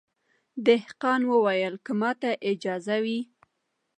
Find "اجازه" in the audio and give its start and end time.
2.51-2.95